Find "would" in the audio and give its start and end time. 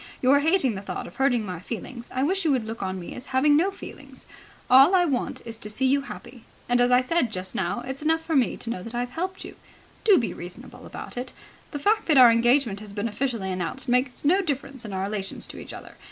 2.53-2.63